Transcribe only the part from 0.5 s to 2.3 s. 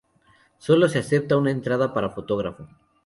Sólo se acepta una entrada para